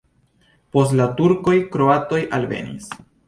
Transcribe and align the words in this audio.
Post 0.77 0.95
la 0.99 1.05
turkoj 1.19 1.55
kroatoj 1.75 2.21
alvenis. 2.39 2.89